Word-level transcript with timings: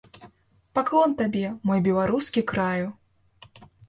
Паклон 0.77 1.11
табе, 1.19 1.43
мой 1.71 1.79
беларускі 1.87 2.43
краю! 2.53 2.87